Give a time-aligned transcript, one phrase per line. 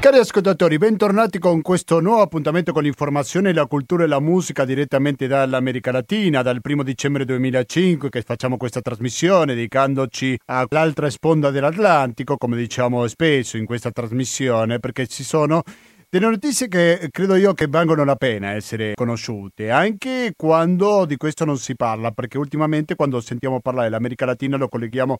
[0.00, 5.26] Cari ascoltatori, bentornati con questo nuovo appuntamento con l'informazione, la cultura e la musica direttamente
[5.26, 12.58] dall'America Latina, dal primo dicembre 2005 che facciamo questa trasmissione dedicandoci all'altra sponda dell'Atlantico, come
[12.58, 15.62] diciamo spesso in questa trasmissione, perché ci sono
[16.10, 21.46] delle notizie che credo io che valgono la pena essere conosciute, anche quando di questo
[21.46, 25.16] non si parla, perché ultimamente quando sentiamo parlare dell'America Latina lo colleghiamo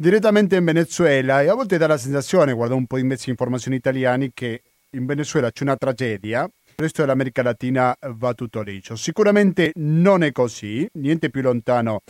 [0.00, 3.30] direttamente in Venezuela e a volte dà la sensazione, guardo un po' di mezzi di
[3.30, 8.94] informazione italiani, che in Venezuela c'è una tragedia, il resto dell'America Latina va tutto liscio.
[8.94, 12.02] Sicuramente non è così, niente più lontano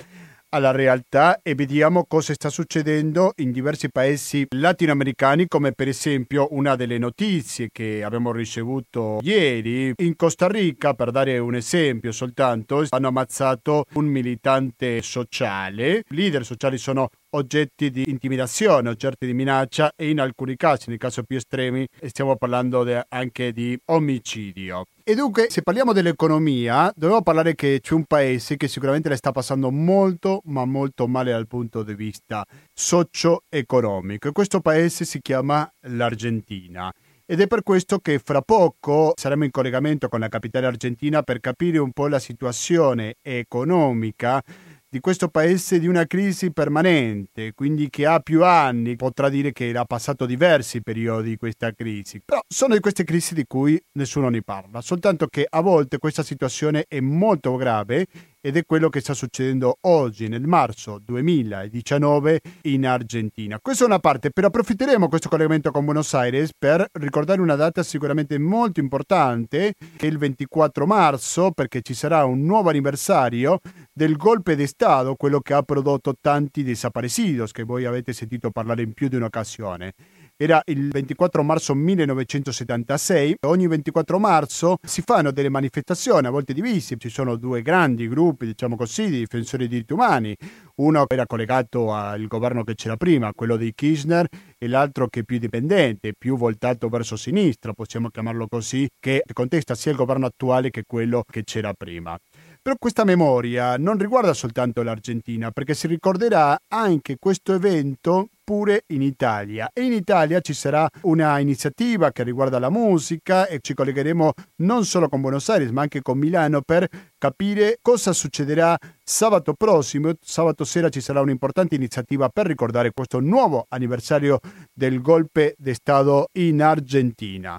[0.50, 6.74] alla realtà e vediamo cosa sta succedendo in diversi paesi latinoamericani come per esempio una
[6.74, 13.08] delle notizie che abbiamo ricevuto ieri in Costa Rica per dare un esempio soltanto hanno
[13.08, 20.10] ammazzato un militante sociale i leader sociali sono oggetti di intimidazione, oggetti di minaccia e
[20.10, 24.84] in alcuni casi, nei casi più estremi, stiamo parlando de- anche di omicidio.
[25.04, 29.32] E dunque, se parliamo dell'economia, dobbiamo parlare che c'è un paese che sicuramente le sta
[29.32, 34.28] passando molto, ma molto male dal punto di vista socio-economico.
[34.28, 36.92] E questo paese si chiama l'Argentina.
[37.30, 41.40] Ed è per questo che fra poco saremo in collegamento con la capitale argentina per
[41.40, 44.42] capire un po' la situazione economica
[44.90, 49.70] di questo paese di una crisi permanente, quindi che ha più anni, potrà dire che
[49.76, 54.30] ha passato diversi periodi di questa crisi, però sono di queste crisi di cui nessuno
[54.30, 58.06] ne parla, soltanto che a volte questa situazione è molto grave
[58.40, 63.58] ed è quello che sta succedendo oggi nel marzo 2019 in Argentina.
[63.60, 67.82] Questa è una parte, però approfitteremo questo collegamento con Buenos Aires per ricordare una data
[67.82, 73.58] sicuramente molto importante, che è il 24 marzo, perché ci sarà un nuovo anniversario
[73.92, 78.82] del golpe di Stato, quello che ha prodotto tanti desaparecidos, che voi avete sentito parlare
[78.82, 79.92] in più di un'occasione
[80.40, 83.38] era il 24 marzo 1976.
[83.40, 88.46] Ogni 24 marzo si fanno delle manifestazioni, a volte divisi, ci sono due grandi gruppi,
[88.46, 90.36] diciamo così, di difensori dei diritti umani.
[90.76, 95.22] Uno era collegato al governo che c'era prima, quello di Kirchner, e l'altro che è
[95.24, 100.70] più dipendente, più voltato verso sinistra, possiamo chiamarlo così, che contesta sia il governo attuale
[100.70, 102.16] che quello che c'era prima.
[102.62, 109.02] Però questa memoria non riguarda soltanto l'Argentina, perché si ricorderà anche questo evento pure in
[109.02, 109.68] Italia.
[109.74, 114.32] E in Italia ci sarà una iniziativa che riguarda la musica e ci collegheremo
[114.62, 116.88] non solo con Buenos Aires ma anche con Milano per
[117.18, 120.12] capire cosa succederà sabato prossimo.
[120.22, 124.40] Sabato sera ci sarà un'importante iniziativa per ricordare questo nuovo anniversario
[124.72, 127.58] del golpe di Stato in Argentina.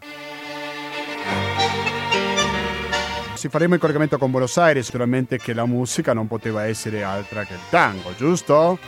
[3.36, 7.44] Si faremo il collegamento con Buenos Aires, sicuramente che la musica non poteva essere altra
[7.44, 8.80] che il tango, giusto?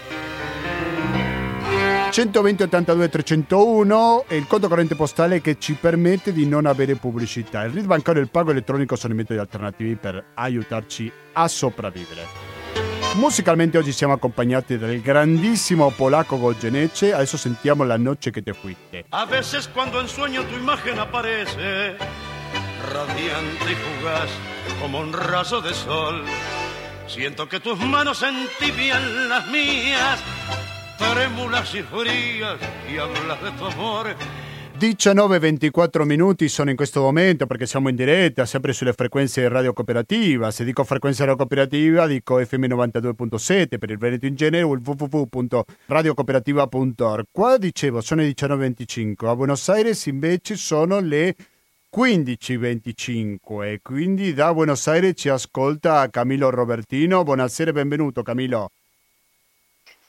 [2.11, 7.63] 120 82 301 è il conto corrente postale che ci permette di non avere pubblicità.
[7.63, 12.27] Il RID bancario e il pago elettronico sono i metodi alternativi per aiutarci a sopravvivere.
[13.15, 19.05] Musicalmente oggi siamo accompagnati dal grandissimo polacco Goyeneche, adesso sentiamo La noche che te fuiste.
[19.11, 21.95] A veces cuando en sueño tu imagen aparece,
[22.91, 24.29] radiante y fugaz
[24.81, 26.25] como un raso de sol,
[27.07, 30.19] siento que tus manos entibian las mías
[31.09, 32.59] trémulas y frías
[32.91, 34.15] y hablas de tu amor.
[34.81, 40.49] 19-24 minuti sono in questo momento perché siamo in diretta sempre sulle frequenze Radio Cooperativa.
[40.49, 44.81] Se dico frequenza Radio Cooperativa dico FM 92.7 per il Veneto in genere o il
[44.83, 47.25] www.radiocooperativa.org.
[47.31, 51.35] Qua dicevo sono le 19.25, a Buenos Aires invece sono le
[51.95, 57.21] 15.25 e quindi da Buenos Aires ci ascolta Camilo Robertino.
[57.21, 58.71] Buonasera e benvenuto Camilo.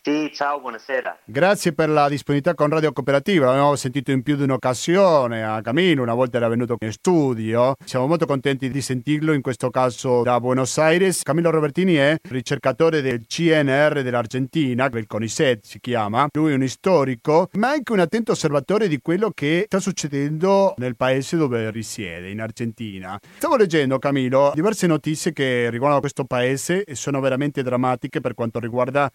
[0.04, 1.18] Sì, ciao, buonasera.
[1.22, 6.02] Grazie per la disponibilità con Radio Cooperativa, l'abbiamo sentito in più di un'occasione a Camino,
[6.02, 7.76] una volta era venuto in studio.
[7.84, 11.22] Siamo molto contenti di sentirlo, in questo caso da Buenos Aires.
[11.22, 16.26] Camillo Robertini è ricercatore del CNR dell'Argentina, il CONICET si chiama.
[16.32, 20.96] Lui è un storico, ma anche un attento osservatore di quello che sta succedendo nel
[20.96, 23.16] paese dove risiede, in Argentina.
[23.37, 28.58] Stavo leggendo, Camillo, diverse notizie che riguardano questo paese e sono veramente drammatiche per quanto
[28.58, 29.08] riguarda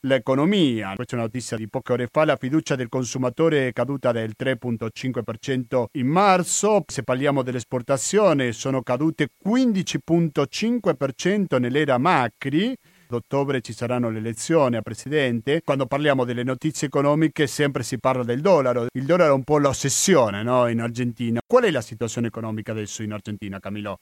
[0.00, 0.92] l'economia.
[0.94, 2.24] Questa è una notizia di poche ore fa.
[2.24, 6.84] La fiducia del consumatore è caduta del 3,5% in marzo.
[6.86, 12.76] Se parliamo dell'esportazione, sono cadute 15,5% nell'era Macri.
[13.10, 15.62] Ad ottobre ci saranno le elezioni a presidente.
[15.64, 18.86] Quando parliamo delle notizie economiche sempre si parla del dollaro.
[18.92, 20.68] Il dollaro è un po' l'ossessione no?
[20.68, 21.40] in Argentina.
[21.46, 24.00] Qual è la situazione economica adesso in Argentina, Camilo?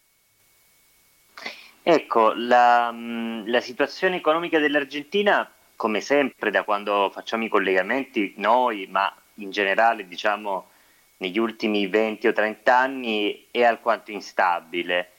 [1.85, 2.93] Ecco, la,
[3.47, 10.09] la situazione economica dell'Argentina come sempre da quando facciamo i collegamenti noi, ma in generale
[10.09, 10.71] diciamo
[11.19, 15.11] negli ultimi 20 o 30 anni, è alquanto instabile.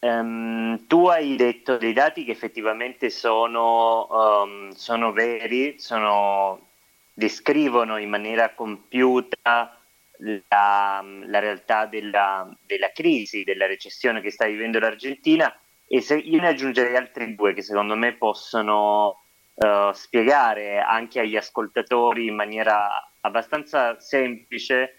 [0.00, 4.06] Um, tu hai detto dei dati che effettivamente sono,
[4.42, 6.68] um, sono veri, sono,
[7.12, 9.76] descrivono in maniera compiuta
[10.18, 15.52] la, la realtà della, della, crisi, della recessione che sta vivendo l'Argentina
[15.86, 19.22] e se, io ne aggiungerei altri due che secondo me possono
[19.58, 24.98] uh, spiegare anche agli ascoltatori in maniera abbastanza semplice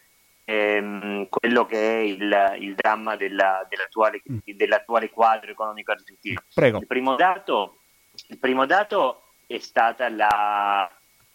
[0.50, 4.38] ehm, quello che è il, il dramma della, dell'attuale, mm.
[4.56, 6.42] dell'attuale, quadro economico argentino.
[6.54, 6.80] Prego.
[6.80, 7.80] Il primo dato,
[8.28, 10.90] il primo dato è stata la,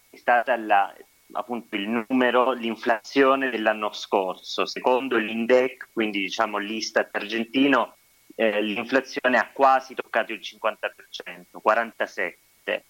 [0.09, 0.93] è stata la,
[1.31, 4.65] appunto il numero, l'inflazione dell'anno scorso.
[4.65, 7.95] Secondo l'INDEC, quindi diciamo l'Istat argentino,
[8.35, 12.81] eh, l'inflazione ha quasi toccato il 50%, 47%.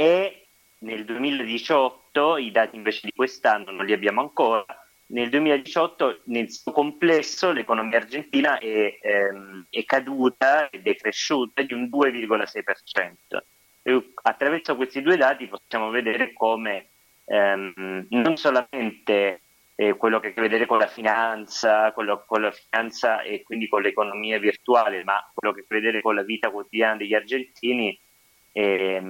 [0.00, 0.46] E
[0.78, 4.64] nel 2018, i dati invece di quest'anno non li abbiamo ancora,
[5.08, 11.74] nel 2018 nel suo complesso l'economia argentina è, ehm, è caduta ed è cresciuta di
[11.74, 13.44] un 2,6%.
[13.82, 16.88] E attraverso questi due dati possiamo vedere come
[17.26, 19.42] ehm, non solamente
[19.74, 23.42] eh, quello che ha a che vedere con la finanza, quello, con la finanza e
[23.42, 26.96] quindi con l'economia virtuale, ma quello che ha a che vedere con la vita quotidiana
[26.96, 28.00] degli argentini
[28.52, 29.02] è,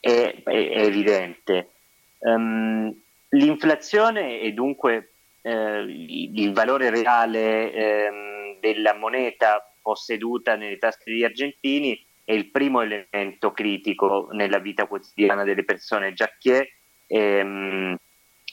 [0.00, 1.70] è, è, evidente.
[2.18, 2.94] Um,
[3.30, 5.12] l'inflazione è dunque
[5.42, 12.82] eh, il valore reale ehm, della moneta posseduta nelle tasche degli argentini è il primo
[12.82, 16.74] elemento critico nella vita quotidiana delle persone, già che
[17.06, 17.96] ehm,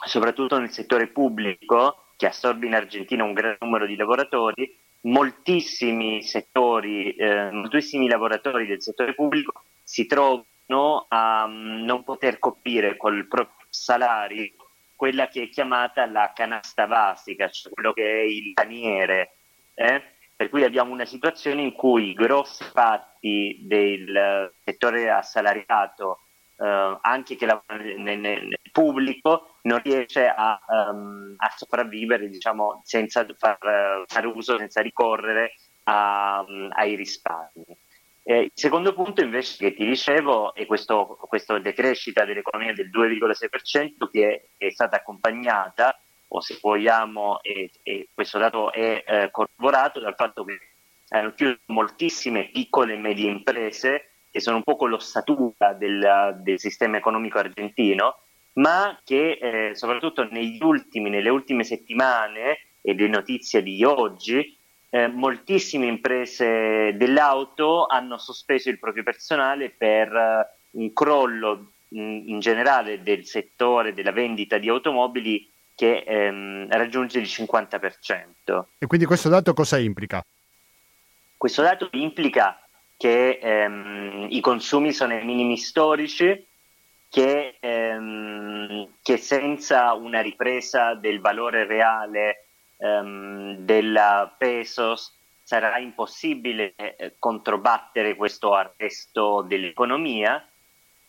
[0.06, 7.14] soprattutto nel settore pubblico, che assorbe in Argentina un gran numero di lavoratori, moltissimi settori,
[7.14, 13.66] eh, moltissimi lavoratori del settore pubblico si trovano a um, non poter coprire col proprio
[13.70, 14.52] salario
[14.96, 19.32] quella che è chiamata la canasta basica, cioè quello che è il paniere.
[19.74, 20.04] Eh?
[20.36, 26.20] Per cui abbiamo una situazione in cui grossi parti del settore assalariato,
[26.58, 33.26] eh, anche che lavora nel, nel, pubblico, non riesce a, um, a sopravvivere diciamo, senza
[33.38, 35.54] far, fare uso, senza ricorrere
[35.86, 37.88] a, um, ai risparmi.
[38.30, 44.08] Eh, il secondo punto invece che ti dicevo è questo, questa decrescita dell'economia del 2,6%
[44.12, 50.00] che è, è stata accompagnata, o se vogliamo, e, e questo dato è eh, corroborato
[50.00, 50.60] dal fatto che
[51.10, 56.98] hanno chiuso moltissime piccole e medie imprese che sono un po' l'ossatura del, del sistema
[56.98, 58.20] economico argentino,
[58.54, 60.22] ma che eh, soprattutto
[60.62, 64.56] ultimi, nelle ultime settimane e le notizie di oggi
[64.90, 72.40] eh, moltissime imprese dell'auto hanno sospeso il proprio personale per eh, un crollo in, in,
[72.40, 78.64] generale del settore della vendita di automobili che ehm, raggiunge il 50%.
[78.80, 80.24] E quindi questo dato cosa implica?
[81.38, 82.60] Questo dato implica
[82.98, 86.46] che ehm, i consumi sono ai minimi storici,
[87.10, 92.49] che, ehm, che senza una ripresa del valore reale
[92.80, 100.48] ehm, della Pesos sarà impossibile eh, controbattere questo arresto dell'economia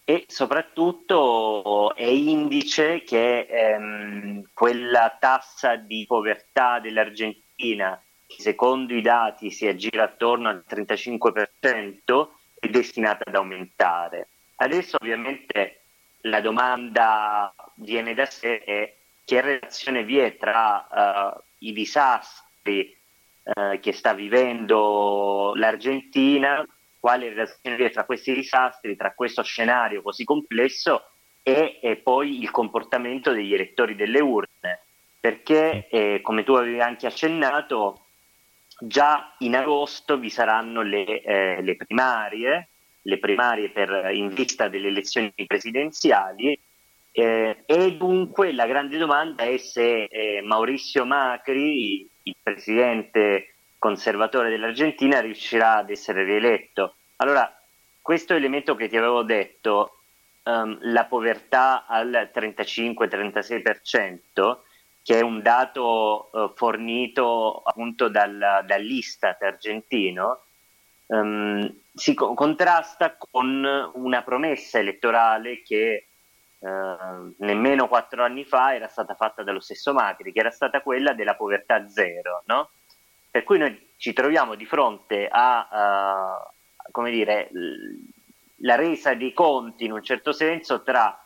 [0.04, 9.50] e soprattutto è indice che ehm, quella tassa di povertà dell'Argentina, che secondo i dati
[9.50, 14.28] si aggira attorno al 35%, è destinata ad aumentare.
[14.56, 15.82] Adesso ovviamente
[16.22, 22.96] la domanda viene da sé è che relazione vi è tra uh, i disastri
[23.42, 26.64] eh, che sta vivendo l'Argentina,
[26.98, 31.10] quale relazione vi tra questi disastri, tra questo scenario così complesso
[31.42, 34.80] e, e poi il comportamento degli elettori delle urne,
[35.18, 38.04] perché eh, come tu avevi anche accennato,
[38.78, 42.68] già in agosto vi saranno le, eh, le primarie,
[43.02, 46.58] le primarie per, in vista delle elezioni presidenziali
[47.12, 55.20] eh, e dunque la grande domanda è se eh, Maurizio Macri, il presidente conservatore dell'Argentina,
[55.20, 56.94] riuscirà ad essere rieletto.
[57.16, 57.52] Allora,
[58.00, 60.00] questo elemento che ti avevo detto,
[60.44, 64.58] um, la povertà al 35-36%,
[65.02, 70.42] che è un dato uh, fornito appunto dal, dall'Istat argentino,
[71.06, 76.09] um, si co- contrasta con una promessa elettorale che
[76.62, 81.14] eh, nemmeno quattro anni fa era stata fatta dallo stesso Macri, che era stata quella
[81.14, 82.70] della povertà zero, no?
[83.30, 87.48] Per cui noi ci troviamo di fronte a, uh, come dire,
[88.56, 91.16] la resa dei conti in un certo senso tra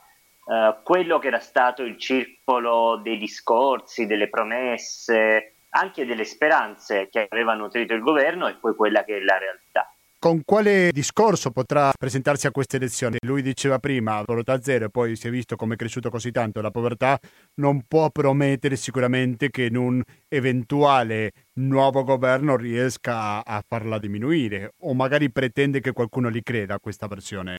[0.45, 7.27] uh, quello che era stato il circolo dei discorsi, delle promesse, anche delle speranze che
[7.29, 9.94] aveva nutrito il governo e poi quella che è la realtà.
[10.25, 13.19] Con quale discorso potrà presentarsi a queste elezioni?
[13.27, 16.63] Lui diceva prima povertà zero e poi si è visto come è cresciuto così tanto
[16.63, 17.19] la povertà,
[17.57, 24.95] non può promettere sicuramente che in un eventuale nuovo governo riesca a, farla diminuire o
[24.95, 27.59] magari pretende che qualcuno gli creda questa versione.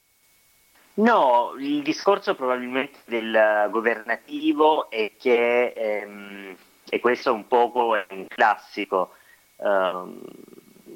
[0.96, 6.56] No, il discorso probabilmente del governativo è che, ehm,
[6.90, 7.72] e questo è un po'
[8.10, 9.12] un classico,
[9.58, 10.22] ehm,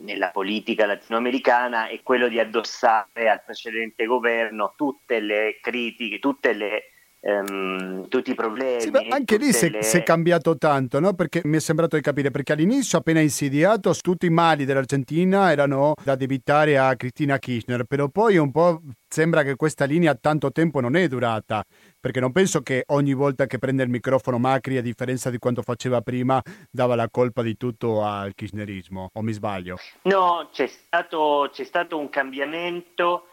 [0.09, 6.83] nella politica latinoamericana è quello di addossare al precedente governo tutte le critiche, tutte le,
[7.19, 8.81] um, tutti i problemi.
[8.81, 9.79] Sì, anche lì si le...
[9.79, 11.13] è cambiato tanto, no?
[11.13, 15.93] perché mi è sembrato di capire, perché all'inizio appena insediato tutti i mali dell'Argentina erano
[16.03, 20.79] da debitare a Cristina Kirchner, però poi un po' sembra che questa linea tanto tempo
[20.79, 21.63] non è durata
[21.99, 25.61] perché non penso che ogni volta che prende il microfono Macri, a differenza di quanto
[25.61, 26.41] faceva prima,
[26.71, 29.77] dava la colpa di tutto al kirchnerismo, o mi sbaglio?
[30.03, 33.25] No, c'è stato, c'è stato un cambiamento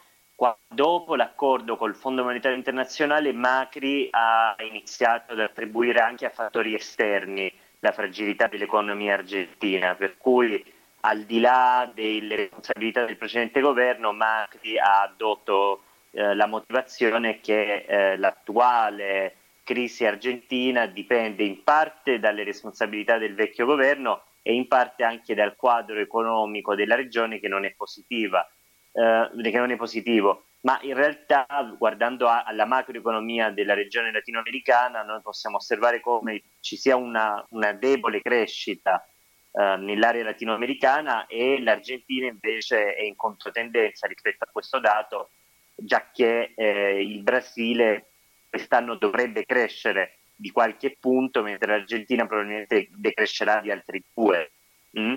[0.69, 7.51] dopo l'accordo col Fondo Monetario Internazionale Macri ha iniziato ad attribuire anche a fattori esterni
[7.79, 10.63] la fragilità dell'economia argentina, per cui
[11.01, 15.83] al di là delle responsabilità del precedente governo Macri ha addotto
[16.17, 23.35] eh, la motivazione è che eh, l'attuale crisi argentina dipende in parte dalle responsabilità del
[23.35, 28.49] vecchio governo e in parte anche dal quadro economico della regione che non è positiva,
[28.93, 30.45] eh, che non è positivo.
[30.63, 31.47] Ma in realtà,
[31.77, 37.75] guardando a, alla macroeconomia della regione latinoamericana, noi possiamo osservare come ci sia una, una
[37.75, 39.07] debole crescita
[39.53, 45.29] eh, nell'area latinoamericana e l'Argentina invece è in controtendenza rispetto a questo dato
[45.77, 48.09] già che eh, il Brasile
[48.49, 54.51] quest'anno dovrebbe crescere di qualche punto, mentre l'Argentina probabilmente decrescerà di altri due.
[54.99, 55.15] Mm?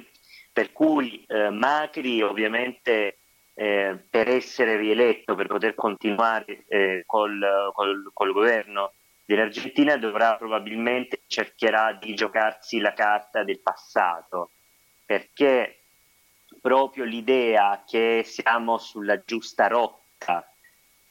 [0.52, 3.20] Per cui eh, Macri ovviamente
[3.54, 8.94] eh, per essere rieletto, per poter continuare eh, col, col, col, governo
[9.26, 14.52] dell'Argentina dovrà probabilmente cercherà di giocarsi la carta del passato,
[15.06, 15.80] perché
[16.62, 20.49] proprio l'idea che siamo sulla giusta rotta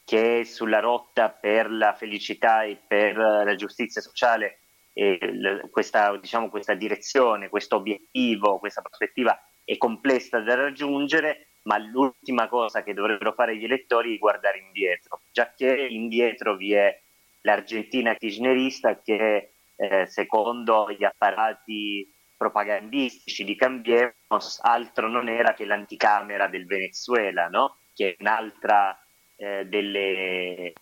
[0.09, 4.61] che sulla rotta per la felicità e per la giustizia sociale
[4.95, 12.49] e questa, diciamo, questa direzione, questo obiettivo, questa prospettiva è complessa da raggiungere, ma l'ultima
[12.49, 16.99] cosa che dovrebbero fare gli elettori è guardare indietro, già che indietro vi è
[17.43, 26.49] l'Argentina kirchnerista che eh, secondo gli apparati propagandistici di Cambiemos altro non era che l'anticamera
[26.49, 27.77] del Venezuela, no?
[27.95, 28.99] che è un'altra
[29.39, 30.73] eh, delle,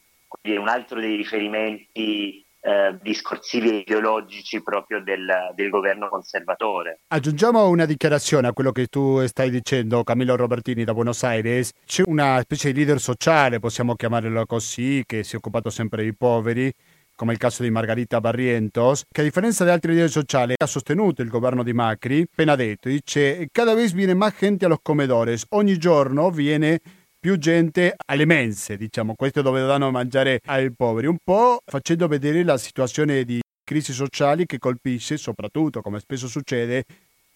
[0.42, 7.00] un altro dei riferimenti eh, discorsivi e ideologici proprio del, del, governo conservatore.
[7.08, 11.70] Aggiungiamo una dichiarazione a quello che tu stai dicendo, Camillo Robertini da Buenos Aires.
[11.84, 16.14] C'è una specie di leader sociale, possiamo chiamarlo così, che si è occupato sempre dei
[16.14, 16.72] poveri
[17.14, 21.22] come il caso di Margarita Barrientos, che a differenza di altri leader sociali ha sostenuto
[21.22, 25.46] il governo di Macri, appena detto, dice, cada vez viene más gente a los comedores,
[25.50, 26.78] ogni giorno viene
[27.18, 32.06] più gente alle mense, diciamo, questo dove danno a mangiare ai poveri, un po' facendo
[32.06, 36.84] vedere la situazione di crisi sociali che colpisce soprattutto, come spesso succede,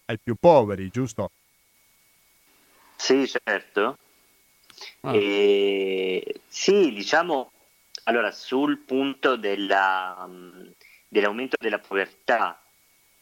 [0.05, 1.31] ai più poveri, giusto?
[2.95, 3.97] Sì, certo.
[5.01, 5.15] Ah.
[5.15, 6.41] E...
[6.47, 7.51] Sì, diciamo,
[8.03, 10.29] allora sul punto della,
[11.07, 12.61] dell'aumento della povertà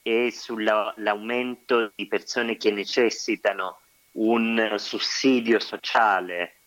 [0.01, 3.79] e sull'aumento di persone che necessitano
[4.13, 6.59] un sussidio sociale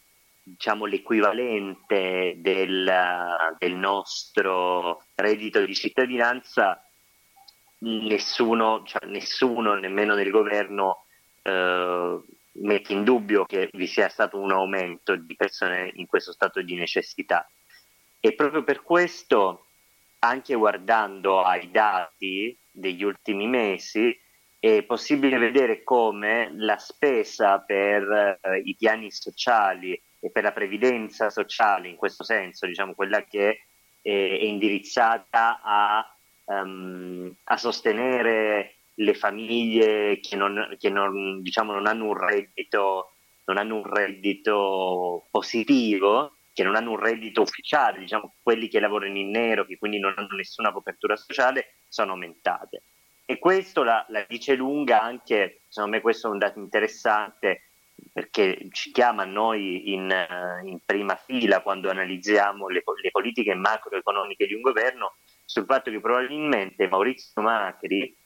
[0.43, 2.93] diciamo, l'equivalente del,
[3.59, 6.85] del, nostro reddito di cittadinanza,
[7.79, 11.05] nessuno, cioè nessuno nemmeno nel governo,
[11.43, 12.21] eh,
[12.55, 16.75] mette in dubbio che vi sia stato un aumento di persone in questo stato di
[16.75, 17.49] necessità.
[18.21, 19.67] E proprio per questo,
[20.21, 24.17] anche guardando ai dati degli ultimi mesi,
[24.65, 31.31] è possibile vedere come la spesa per eh, i piani sociali e per la previdenza
[31.31, 33.49] sociale in questo senso, diciamo quella che
[34.01, 41.89] è, è indirizzata a, um, a, sostenere le famiglie che non, che non, diciamo, non,
[41.89, 43.15] hanno reddito,
[43.47, 49.19] non hanno un reddito positivo, che non hanno un reddito ufficiale, diciamo quelli che lavorano
[49.19, 52.83] in nero, che quindi non hanno nessuna copertura sociale, sono aumentate.
[53.25, 57.63] E questo la, la dice lunga anche, secondo me questo è un dato interessante,
[58.13, 60.11] perché ci chiama noi in,
[60.65, 65.15] in, prima fila quando analizziamo le, le, politiche macroeconomiche di un governo,
[65.45, 68.17] sul fatto che probabilmente Maurizio Macri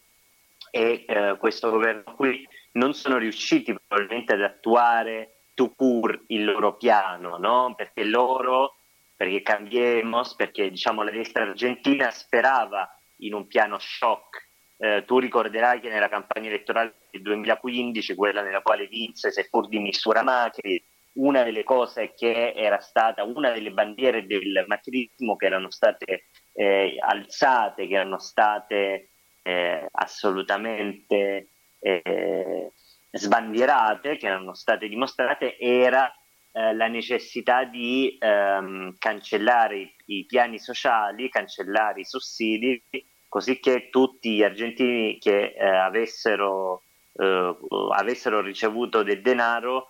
[0.71, 6.77] e eh, questo governo qui non sono riusciti probabilmente ad attuare to pur il loro
[6.77, 7.75] piano, no?
[7.75, 8.77] perché loro,
[9.17, 12.89] perché Cambiemos, perché diciamo la destra argentina sperava
[13.21, 14.46] in un piano shock.
[14.79, 19.79] Eh, tu ricorderai che nella campagna elettorale del 2015, quella nella quale vinse seppur di
[19.79, 20.83] misura Macri,
[21.15, 26.97] una delle cose che era stata una delle bandiere del macrismo che erano state eh,
[26.99, 29.11] alzate, che erano state
[29.43, 32.73] eh, assolutamente eh,
[33.11, 36.13] sbandierate, che erano state dimostrate, era
[36.53, 42.83] eh, la necessità di ehm, cancellare i, i, piani sociali, cancellare i sussidi,
[43.29, 46.83] così che tutti gli argentini che eh, avessero,
[47.19, 47.57] eh,
[47.95, 49.89] avessero, ricevuto del denaro,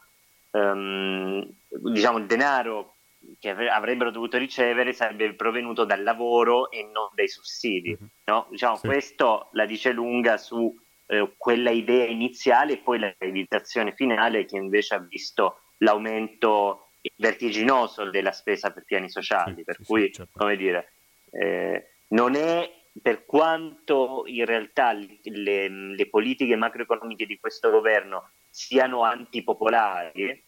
[0.51, 2.95] ehm, diciamo il denaro
[3.39, 7.91] che avrebbero dovuto ricevere sarebbe provenuto dal lavoro e non dai sussidi.
[7.91, 8.11] Mm-hmm.
[8.25, 8.47] No?
[8.51, 8.87] Diciamo, sì.
[8.87, 10.75] Questo la dice lunga su
[11.07, 18.11] eh, quella idea iniziale e poi la realizzazione finale che invece ha visto l'aumento vertiginoso
[18.11, 20.39] della spesa per piani sociali, sì, per sì, cui, certo.
[20.39, 20.93] come dire,
[21.31, 29.03] eh, non è per quanto in realtà le, le, politiche macroeconomiche di questo governo siano
[29.03, 30.43] antipopolari,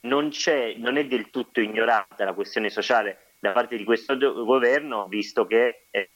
[0.00, 0.30] non,
[0.76, 5.86] non è del tutto ignorata la questione sociale da parte di questo governo, visto che
[5.90, 6.10] eh,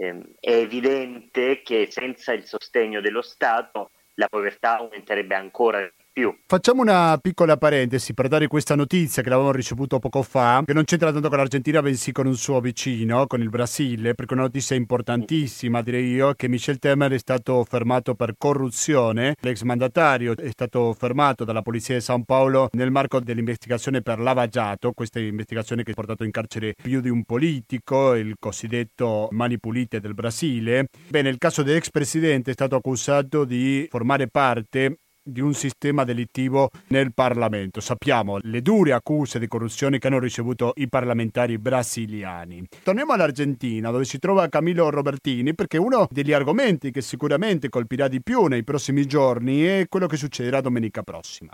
[0.00, 6.36] Ehm, è evidente che senza il sostegno dello Stato la povertà aumenterebbe ancora più.
[6.46, 10.84] Facciamo una piccola parentesi per dare questa notizia che l'avevamo ricevuto poco fa, che non
[10.84, 14.46] c'entra tanto con l'Argentina, bensì con un suo vicino, con il Brasile, perché è una
[14.46, 19.36] notizia importantissima, direi io, che Michel Temer è stato fermato per corruzione.
[19.40, 24.92] L'ex mandatario è stato fermato dalla polizia di San Paolo nel marco dell'investigazione per lavagiato,
[24.92, 30.00] questa investigazione che ha portato in carcere più di un politico, il cosiddetto Mani Pulite
[30.00, 30.88] del Brasile.
[31.08, 34.98] Bene, il caso dell'ex presidente è stato accusato di formare parte
[35.28, 37.80] di un sistema delictivo nel Parlamento.
[37.80, 42.66] Sappiamo le dure accuse di corruzione che hanno ricevuto i parlamentari brasiliani.
[42.82, 48.22] Torniamo all'Argentina, dove si trova Camillo Robertini, perché uno degli argomenti che sicuramente colpirà di
[48.22, 51.52] più nei prossimi giorni è quello che succederà domenica prossima.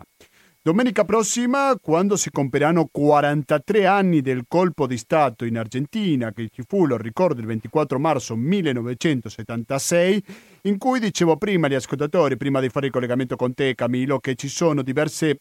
[0.67, 6.63] Domenica prossima, quando si compieranno 43 anni del colpo di Stato in Argentina, che ci
[6.67, 10.25] fu, lo ricordo, il 24 marzo 1976,
[10.67, 14.35] in cui dicevo prima agli ascoltatori, prima di fare il collegamento con te Camilo, che
[14.35, 15.39] ci sono diverse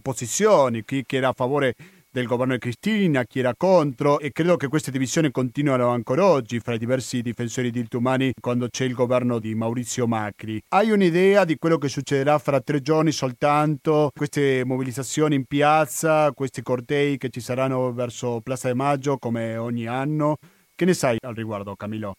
[0.00, 1.74] posizioni, chi era a favore
[2.10, 6.60] del governo di Cristina, chi era contro e credo che queste divisioni continuano ancora oggi
[6.60, 10.62] fra i diversi difensori di umani quando c'è il governo di Maurizio Macri.
[10.68, 14.10] Hai un'idea di quello che succederà fra tre giorni soltanto?
[14.14, 19.86] Queste mobilitazioni in piazza, questi cortei che ci saranno verso Plaza de Maggio come ogni
[19.86, 20.36] anno?
[20.74, 22.14] Che ne sai al riguardo Camilo?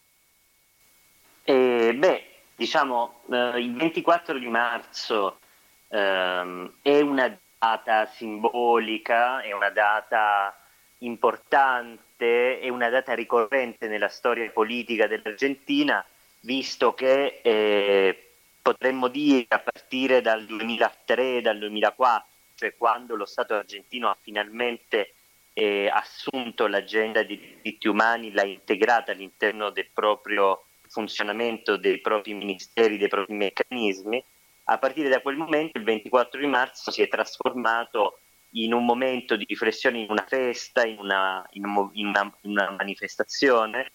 [1.50, 2.26] Eh, beh,
[2.58, 5.40] diciamo, eh, il 24 di marzo
[5.88, 10.54] eh, è una data simbolica, è una data
[10.98, 16.06] importante, è una data ricorrente nella storia politica dell'Argentina,
[16.42, 18.32] visto che eh,
[18.62, 25.14] potremmo dire a partire dal 2003, dal 2004, cioè quando lo Stato argentino ha finalmente
[25.54, 30.64] eh, assunto l'agenda dei diritti umani, l'ha integrata all'interno del proprio
[30.98, 34.24] funzionamento dei propri ministeri, dei propri meccanismi,
[34.70, 38.18] a partire da quel momento, il 24 di marzo, si è trasformato
[38.52, 43.92] in un momento di riflessione, in una festa, in una, in una, una manifestazione,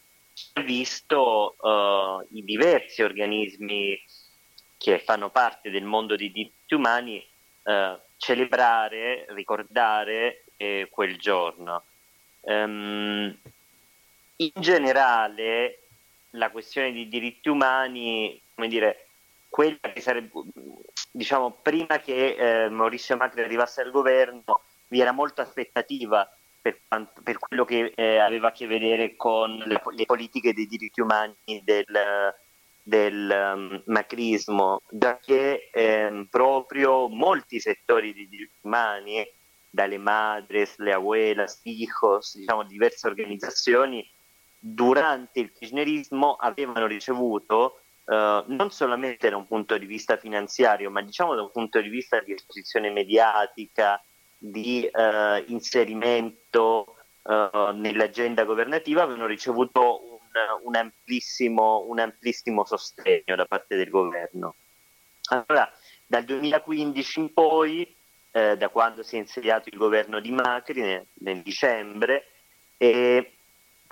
[0.64, 4.00] visto uh, i diversi organismi
[4.78, 7.24] che fanno parte del mondo dei diritti umani
[7.64, 11.82] uh, celebrare, ricordare eh, quel giorno.
[12.42, 13.36] Um,
[14.36, 15.81] in generale,
[16.32, 19.06] la questione dei diritti umani, come dire,
[19.48, 20.30] quella che sarebbe,
[21.10, 26.28] diciamo, prima che eh, Maurizio Macri arrivasse al governo, vi era molta aspettativa
[26.60, 26.80] per,
[27.22, 31.62] per quello che eh, aveva a che vedere con le, le, politiche dei diritti umani
[31.64, 32.34] del,
[32.82, 39.28] del um, macrismo, già che eh, proprio molti settori dei diritti umani,
[39.68, 44.06] dalle madres, le abuelas, hijos, diciamo diverse organizzazioni,
[44.64, 51.02] durante il kirchnerismo avevano ricevuto Uh, non solamente da un punto di vista finanziario, ma
[51.02, 54.02] diciamo da un punto di vista di esposizione mediatica,
[54.36, 60.18] di uh, inserimento uh, nell'agenda governativa, avevano ricevuto un,
[60.64, 64.56] un, amplissimo, un, amplissimo, sostegno da parte del governo.
[65.28, 65.72] Allora,
[66.12, 67.96] Dal 2015 in poi,
[68.32, 72.26] eh, da quando si è insediato il governo di Macri nel, nel dicembre,
[72.76, 73.38] e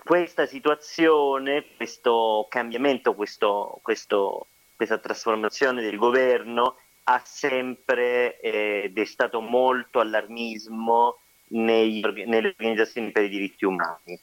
[0.03, 9.99] questa situazione, questo cambiamento, questo, questo, questa trasformazione del governo ha sempre eh, destato molto
[9.99, 14.19] allarmismo nei, nelle organizzazioni per i diritti umani.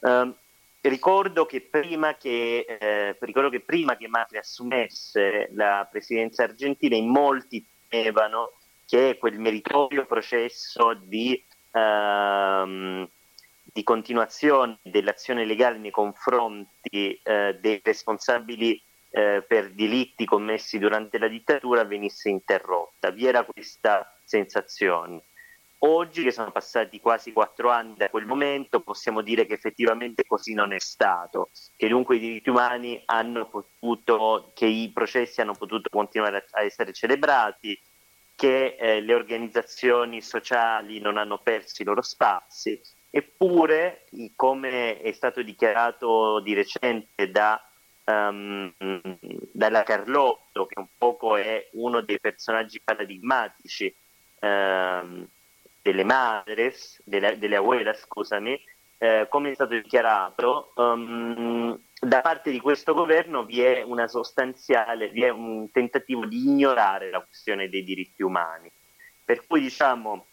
[0.00, 0.32] Uh,
[0.80, 7.08] ricordo, che prima che, eh, ricordo che prima che Macri assumesse la presidenza argentina, in
[7.08, 8.52] molti temevano
[8.86, 13.08] che quel meritorio processo di, uh,
[13.78, 21.28] di continuazione dell'azione legale nei confronti uh, dei responsabili eh, per delitti commessi durante la
[21.28, 23.10] dittatura venisse interrotta.
[23.10, 25.22] Vi era questa sensazione.
[25.78, 30.54] Oggi, che sono passati quasi quattro anni da quel momento, possiamo dire che effettivamente così
[30.54, 35.88] non è stato, che dunque i diritti umani hanno potuto, che i processi hanno potuto
[35.88, 37.80] continuare a essere celebrati,
[38.34, 45.42] che eh, le organizzazioni sociali non hanno perso i loro spazi, eppure, come è stato
[45.42, 47.62] dichiarato di recente da
[48.08, 48.72] um,
[49.52, 53.94] dalla Carlotto, che un poco è uno dei personaggi paradigmatici
[54.40, 55.26] um,
[55.82, 58.60] delle madres, delle, delle abuelas, scusami,
[58.98, 65.08] eh, come è stato dichiarato, um, da parte di questo governo vi è una sostanziale,
[65.08, 68.70] vi è un tentativo di ignorare la questione dei diritti umani.
[69.24, 70.26] Per cui diciamo,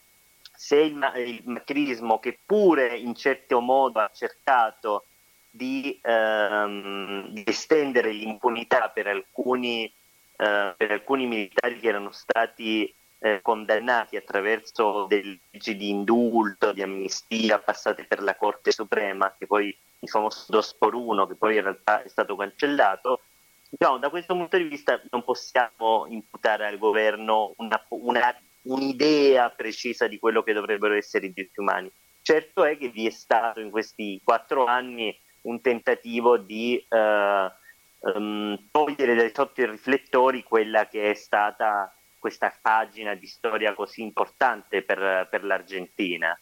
[0.56, 5.06] se il, il macrismo, che pure in certo modo ha cercato
[5.50, 13.40] di, ehm, di estendere l'impunità per alcuni, eh, per alcuni militari che erano stati eh,
[13.42, 19.76] condannati attraverso delle leggi di indulto, di amnistia passate per la Corte Suprema, che poi
[20.00, 23.22] il famoso Dos por uno, che poi in realtà è stato cancellato.
[23.70, 30.08] Diciamo, da questo punto di vista non possiamo imputare al governo una, una, un'idea precisa
[30.08, 31.92] di quello che dovrebbero essere i diritti umani.
[32.22, 37.52] Certo è che vi è stato in questi quattro anni un tentativo di eh,
[38.00, 44.02] um, togliere dai sotto i riflettori quella che è stata questa pagina di storia così
[44.02, 46.38] importante per, per l'Argentina.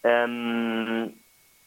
[0.00, 1.12] Um,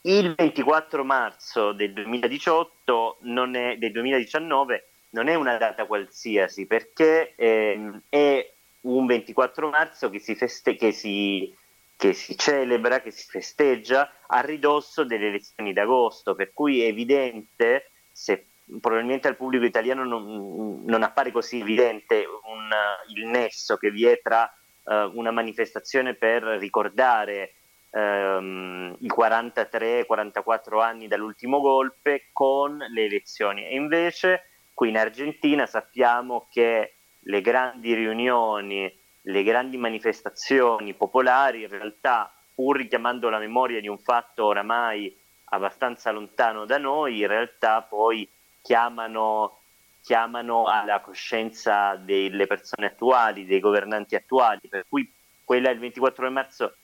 [0.02, 7.36] il 24 marzo del 2018 non è, del 2019 non è una data qualsiasi perché
[7.36, 8.53] eh, è
[8.84, 11.54] un 24 marzo che si, feste- che si
[11.96, 17.92] che si celebra, che si festeggia a ridosso delle elezioni d'agosto, per cui è evidente,
[18.12, 18.48] se
[18.82, 22.70] probabilmente al pubblico italiano non, non appare così evidente un,
[23.16, 27.54] il nesso che vi è tra uh, una manifestazione per ricordare
[27.92, 33.66] um, i 43-44 anni dall'ultimo golpe con le elezioni.
[33.66, 41.70] E invece qui in Argentina sappiamo che le grandi riunioni le grandi manifestazioni popolari in
[41.70, 47.82] realtà, pur richiamando la memoria di un fatto oramai abbastanza lontano da noi, in realtà
[47.82, 48.30] poi
[48.62, 49.60] chiamano,
[50.02, 55.10] chiamano alla coscienza delle persone attuali, dei governanti attuali, per cui
[55.44, 56.76] quella del 24 marzo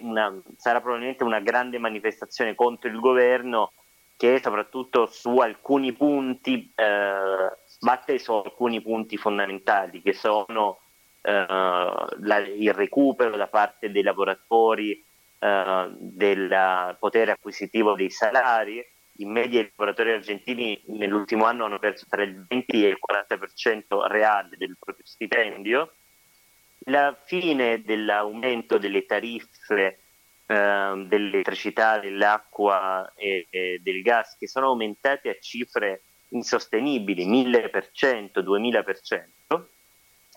[0.00, 3.72] una, sarà probabilmente una grande manifestazione contro il governo
[4.16, 10.78] che soprattutto su alcuni punti eh, batte su alcuni punti fondamentali che sono
[11.22, 15.04] eh, la, il recupero da parte dei lavoratori
[15.38, 18.84] eh, del potere acquisitivo dei salari.
[19.18, 24.06] In media i lavoratori argentini nell'ultimo anno hanno perso tra il 20 e il 40%
[24.08, 25.94] reale del proprio stipendio.
[26.88, 29.98] La fine dell'aumento delle tariffe
[30.46, 39.64] eh, dell'elettricità, dell'acqua e, e, del gas che sono aumentate a cifre insostenibili, 1000%, 2000%,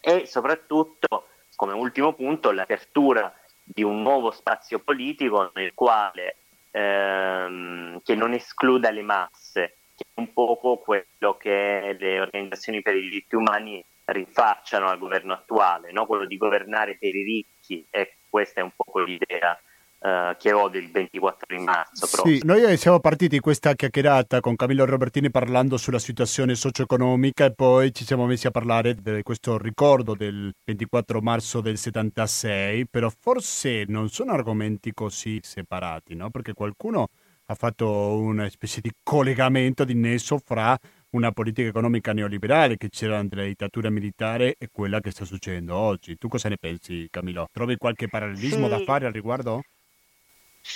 [0.02, 6.38] e soprattutto, come ultimo punto, l'apertura di un nuovo spazio politico nel quale
[6.72, 12.96] ehm, che non escluda le masse, che è un po' quello che le organizzazioni per
[12.96, 16.06] i diritti umani rinfacciano al governo attuale, no?
[16.06, 19.60] quello di governare per i ricchi, e questa è un po' l'idea
[20.00, 22.06] Uh, che ho del 24 di marzo.
[22.06, 27.54] Sì, noi siamo partiti in questa chiacchierata con Camillo Robertini parlando sulla situazione socio-economica e
[27.54, 33.10] poi ci siamo messi a parlare di questo ricordo del 24 marzo del 76, però
[33.10, 36.30] forse non sono argomenti così separati, no?
[36.30, 37.08] Perché qualcuno
[37.48, 40.78] ha fatto una specie di collegamento, di nesso fra
[41.12, 46.16] una politica economica neoliberale che c'era nella dittatura militare e quella che sta succedendo oggi.
[46.18, 47.48] Tu cosa ne pensi, Camillo?
[47.52, 48.70] Trovi qualche parallelismo sì.
[48.70, 49.62] da fare al riguardo?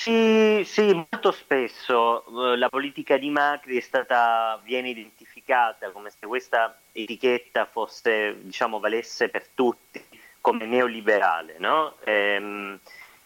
[0.04, 6.78] Sì, sì, molto spesso eh, la politica di Macri stata, viene identificata come se questa
[6.92, 10.04] etichetta fosse, diciamo, valesse per tutti
[10.42, 11.96] come neoliberale, no?
[12.04, 12.78] ehm,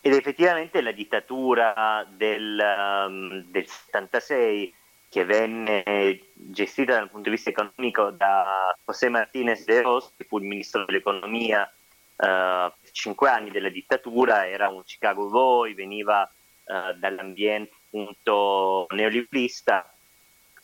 [0.02, 2.64] ed effettivamente la dittatura del,
[3.08, 4.72] um, del 76
[5.10, 5.84] che venne
[6.32, 10.86] gestita dal punto di vista economico da José Martínez de Ros, che fu il ministro
[10.86, 16.32] dell'economia uh, per cinque anni della dittatura, era un Chicago Boy, veniva
[16.68, 19.92] uh, dall'ambiente appunto neoliberista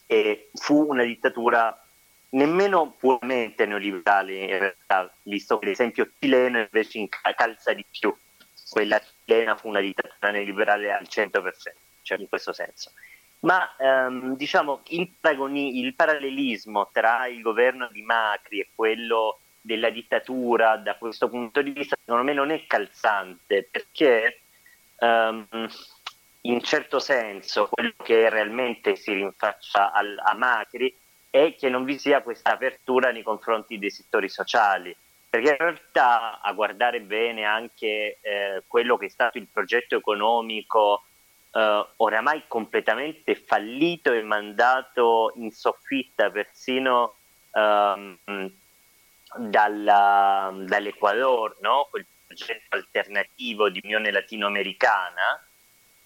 [0.06, 1.78] e fu una dittatura
[2.30, 8.16] nemmeno puramente neoliberale in realtà, visto che l'esempio cileno invece calza di più.
[8.70, 11.52] Quella cilena fu una dittatura neoliberale al 100%,
[12.02, 12.92] cioè in questo senso.
[13.40, 19.90] Ma ehm, diciamo il, paragoni, il parallelismo tra il governo di Macri e quello della
[19.90, 24.43] dittatura da questo punto di vista secondo me non è calzante perché
[25.04, 25.48] um,
[26.42, 30.96] in certo senso quello che realmente si rinfaccia al, a Macri
[31.30, 34.96] è che non vi sia questa apertura nei confronti dei settori sociali,
[35.30, 41.06] perché in realtà a guardare bene anche eh, quello che è stato il progetto economico
[41.52, 47.16] eh, oramai completamente fallito e mandato in soffitta persino
[47.52, 48.18] ehm,
[49.38, 51.88] dalla, dall'Ecuador, no?
[51.90, 55.46] quel progetto alternativo di Unione Latinoamericana,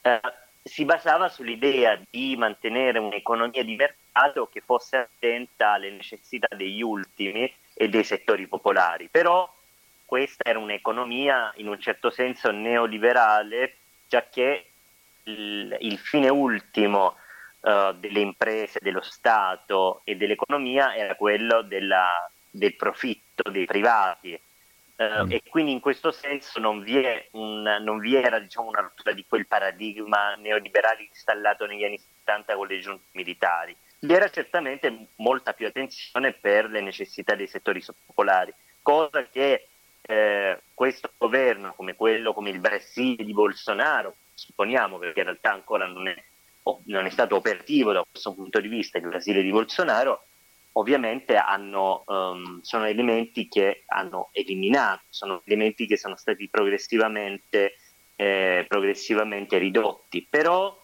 [0.02, 0.20] eh,
[0.64, 7.52] si basava sull'idea di mantenere un'economia di mercato che fosse attenta alle necessità degli ultimi
[7.74, 9.08] e dei settori popolari.
[9.10, 9.52] Però
[10.06, 14.26] questa era un'economia in un certo senso neoliberale, già
[15.24, 17.16] il, il fine ultimo
[17.62, 24.40] uh, delle imprese, dello Stato e dell'economia era quello della, del profitto dei privati
[25.02, 25.32] Mm.
[25.32, 29.26] E quindi in questo senso non vi, un, non vi era diciamo, una rottura di
[29.28, 33.76] quel paradigma neoliberale installato negli anni 70 con le giunte militari.
[34.00, 39.68] Vi era certamente molta più attenzione per le necessità dei settori popolari, cosa che
[40.02, 45.86] eh, questo governo, come quello come il Brasile di Bolsonaro, supponiamo perché in realtà ancora
[45.86, 46.16] non è,
[46.86, 50.24] non è stato operativo da questo punto di vista il Brasile di Bolsonaro,
[50.78, 57.78] ovviamente hanno, um, sono elementi che hanno eliminato, sono elementi che sono stati progressivamente,
[58.16, 60.26] eh, progressivamente ridotti.
[60.30, 60.76] Però,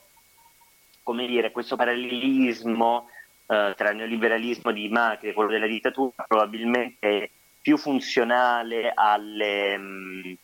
[1.04, 3.10] come dire, questo parallelismo
[3.48, 7.30] eh, tra il neoliberalismo di Macri e quello della dittatura probabilmente è
[7.62, 9.78] più funzionale alle...
[9.78, 10.38] Mh,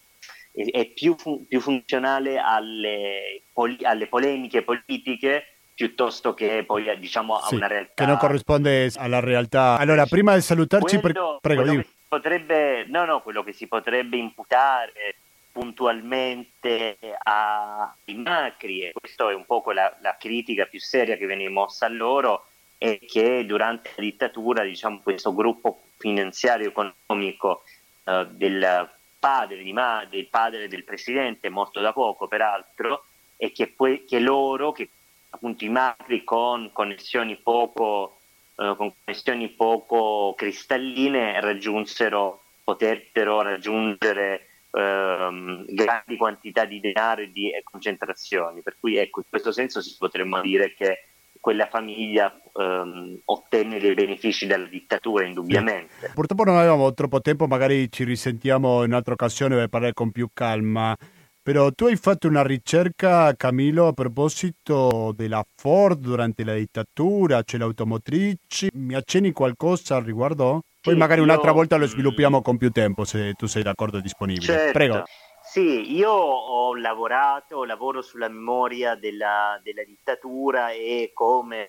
[0.51, 7.47] è più, fun- più funzionale alle, poli- alle polemiche politiche piuttosto che poi diciamo a
[7.47, 9.77] sì, una realtà che non corrisponde alla realtà.
[9.77, 15.15] Allora, prima di salutarci, quello, prego, quello potrebbe, no, no, quello che si potrebbe imputare
[15.53, 21.47] puntualmente ai Macri, e questa è un po' la, la, critica più seria che viene
[21.47, 27.63] mossa a loro, è che durante la dittatura, diciamo, questo gruppo finanziario economico
[28.03, 33.05] eh, del padre di Ma, del padre del presidente, morto da poco peraltro,
[33.37, 34.89] e che, poi, che loro, che
[35.29, 38.17] appunto i macri con connessioni poco,
[38.55, 47.51] eh, con connessioni poco cristalline raggiunsero, potettero raggiungere ehm, grandi quantità di denaro e di
[47.63, 48.61] concentrazioni.
[48.61, 51.05] Per cui ecco, in questo senso si potremmo dire che
[51.39, 56.11] quella famiglia ehm, ottenne dei benefici dalla dittatura, indubbiamente.
[56.13, 60.29] Purtroppo non avevamo troppo tempo, magari ci risentiamo in un'altra occasione per parlare con più
[60.33, 60.95] calma.
[61.41, 67.57] Però tu hai fatto una ricerca, Camilo, a proposito della Ford durante la dittatura, c'è
[67.57, 68.69] l'automotrice.
[68.73, 70.61] Mi accenni qualcosa al riguardo?
[70.81, 71.55] Poi sì, magari un'altra io...
[71.55, 74.45] volta lo sviluppiamo con più tempo, se tu sei d'accordo e disponibile.
[74.45, 74.71] Certo.
[74.71, 75.03] Prego.
[75.41, 81.65] Sì, io ho lavorato, lavoro sulla memoria della, della dittatura e come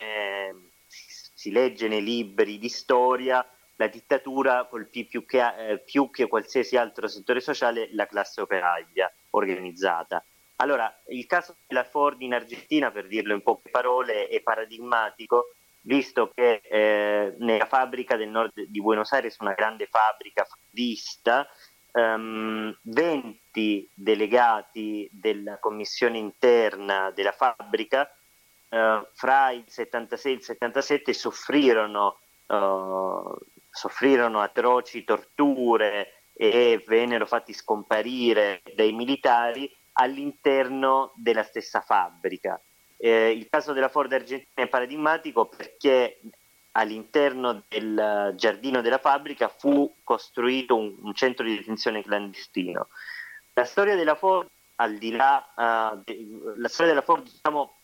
[0.86, 3.42] si legge nei libri di storia,
[3.80, 9.10] la dittatura colpì più che, eh, più che qualsiasi altro settore sociale la classe operaia
[9.30, 10.22] organizzata.
[10.56, 16.30] Allora, il caso della Ford in Argentina, per dirlo in poche parole, è paradigmatico, visto
[16.34, 21.48] che eh, nella fabbrica del nord di Buenos Aires, una grande fabbrica fordista,
[21.92, 28.14] um, 20 delegati della commissione interna della fabbrica
[28.68, 33.38] uh, fra il 76 e il 77 soffrirono, uh,
[33.70, 42.60] soffrirono atroci torture e vennero fatti scomparire dai militari all'interno della stessa fabbrica.
[42.96, 46.20] Eh, il caso della Ford Argentina è paradigmatico perché
[46.72, 52.88] all'interno del giardino della fabbrica fu costruito un, un centro di detenzione clandestino.
[53.54, 57.74] La storia della Ford, al di là, uh, de, la storia della Ford diciamo,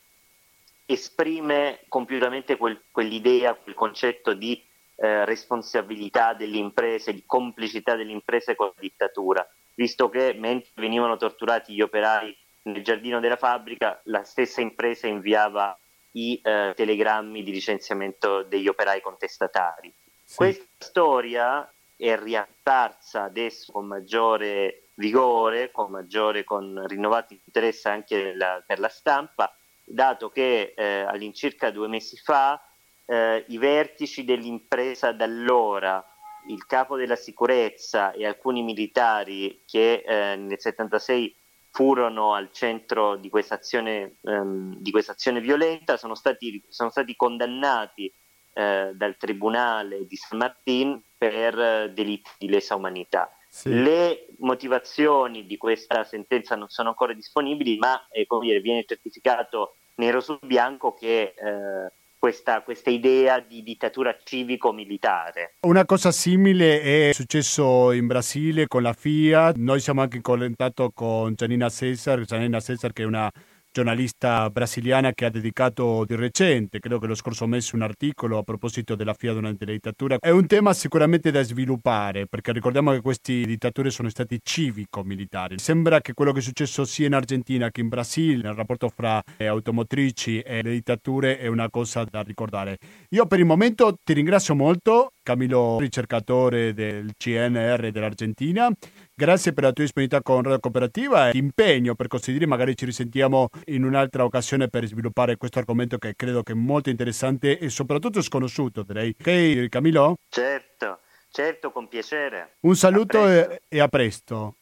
[0.86, 4.62] esprime compiutamente quel, quell'idea, quel concetto di
[4.96, 11.16] eh, responsabilità delle imprese, di complicità delle imprese con la dittatura, visto che mentre venivano
[11.16, 15.78] torturati gli operai nel giardino della fabbrica, la stessa impresa inviava
[16.12, 19.92] i eh, telegrammi di licenziamento degli operai contestatari.
[20.24, 20.36] Sì.
[20.36, 28.62] Questa storia è riapparsa adesso con maggiore vigore, con maggiore, con rinnovato interesse anche la,
[28.66, 29.54] per la stampa,
[29.84, 32.60] dato che eh, all'incirca due mesi fa
[33.06, 36.04] eh, i vertici dell'impresa d'allora,
[36.48, 41.34] il capo della sicurezza e alcuni militari che eh, nel 76
[41.70, 47.14] furono al centro di questa azione, ehm, di questa azione violenta, sono stati, sono stati
[47.16, 48.10] condannati
[48.54, 53.30] eh, dal tribunale di San Martin per eh, delitti di lesa umanità.
[53.46, 53.70] Sì.
[53.82, 60.20] Le motivazioni di questa sentenza non sono ancora disponibili, ma eh, dire, viene certificato nero
[60.20, 61.92] su bianco che eh,
[62.26, 65.58] questa, questa, idea di dittatura civico-militare.
[65.60, 69.54] Una cosa simile è successo in Brasile con la Fiat.
[69.58, 73.30] Noi siamo anche in contatto con Gianina Cesar, Gianina Cesar che è una
[73.76, 78.42] giornalista brasiliana che ha dedicato di recente, credo che lo scorso mese, un articolo a
[78.42, 80.16] proposito della FIA durante la dittatura.
[80.18, 85.58] È un tema sicuramente da sviluppare, perché ricordiamo che queste dittature sono state civico-militari.
[85.58, 89.22] Sembra che quello che è successo sia in Argentina che in Brasile, nel rapporto fra
[89.36, 92.78] eh, automotrici e le dittature, è una cosa da ricordare.
[93.10, 98.70] Io per il momento ti ringrazio molto, Camilo, ricercatore del CNR dell'Argentina.
[99.18, 102.84] Grazie per la tua disponibilità con Radio Cooperativa e l'impegno per così dire, magari ci
[102.84, 107.70] risentiamo in un'altra occasione per sviluppare questo argomento che credo che è molto interessante e
[107.70, 109.16] soprattutto sconosciuto, direi.
[109.18, 110.16] Ok, Camilo?
[110.28, 110.98] Certo,
[111.30, 112.56] certo, con piacere.
[112.60, 114.56] Un saluto e, e a presto.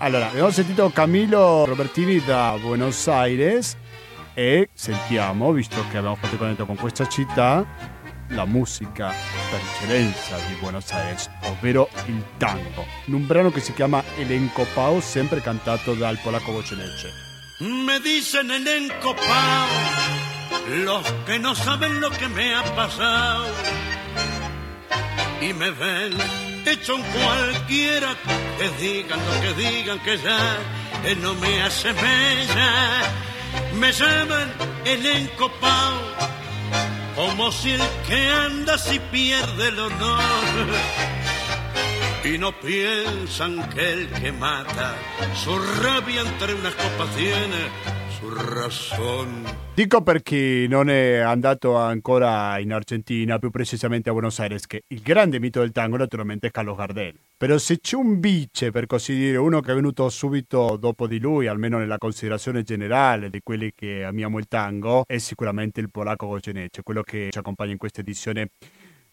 [0.00, 3.78] Allora, abbiamo sentito Camilo Robertini da Buenos Aires
[4.34, 7.66] e sentiamo, visto che abbiamo fatto contatto con questa città,
[8.30, 9.12] la musica
[9.50, 14.66] per eccellenza di Buenos Aires, ovvero il tango, in un brano che si chiama Elenco
[14.74, 17.12] Pao, sempre cantato dal polacco Gocenece.
[17.60, 19.68] Me dicen Elenco Pao,
[20.84, 23.46] los que no saben lo que me ha pasado,
[25.40, 26.16] y me ven
[26.64, 28.14] hecho un cualquiera,
[28.58, 30.58] que digan lo que digan, que ya
[31.04, 33.02] él no me asemeja,
[33.74, 34.52] me llaman
[34.84, 36.39] Elenco Pao
[37.40, 40.66] como si el que anda si pierde el honor.
[42.22, 44.94] Y no piensan que el que mata
[45.42, 47.70] su rabia entre unas copas tiene
[48.20, 49.46] su razón.
[49.72, 54.82] Dico per chi non è andato ancora in Argentina, più precisamente a Buenos Aires, che
[54.88, 57.14] il grande mito del tango naturalmente è Carlos Gardel.
[57.38, 61.18] Però se c'è un vice, per così dire, uno che è venuto subito dopo di
[61.18, 66.26] lui, almeno nella considerazione generale di quelli che amiamo il tango, è sicuramente il polacco
[66.26, 68.50] Gocenece, quello che ci accompagna in questa edizione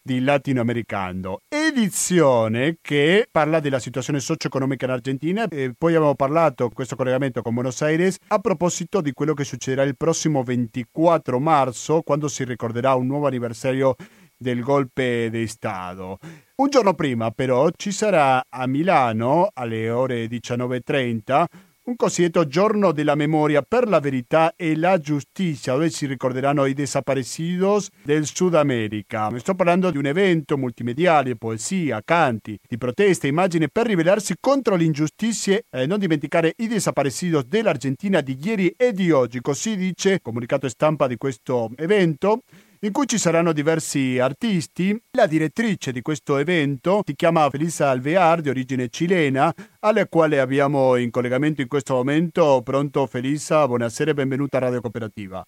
[0.07, 1.41] di Latinoamericano.
[1.49, 7.53] Edizione che parla della situazione socio-economica in Argentina e poi abbiamo parlato questo collegamento con
[7.53, 12.95] Buenos Aires a proposito di quello che succederà il prossimo 24 marzo quando si ricorderà
[12.95, 13.95] un nuovo anniversario
[14.37, 16.19] del golpe di Stato.
[16.55, 21.43] Un giorno prima però ci sarà a Milano alle ore 19.30
[21.87, 26.73] un cosiddetto giorno della memoria per la verità e la giustizia, dove si ricorderanno i
[26.73, 29.31] desaparecidos del Sud America.
[29.39, 34.83] Sto parlando di un evento multimediale, poesia, canti, di protesta, immagini per rivelarsi contro le
[34.83, 39.39] ingiustizie e non dimenticare i desaparecidos dell'Argentina di ieri e di oggi.
[39.39, 42.41] Così dice comunicato stampa di questo evento
[42.81, 44.99] in cui ci saranno diversi artisti.
[45.11, 50.95] La direttrice di questo evento si chiama Felisa Alvear, di origine cilena, alla quale abbiamo
[50.95, 52.61] in collegamento in questo momento.
[52.63, 55.45] Pronto Felisa, buonasera e benvenuta a Radio Cooperativa.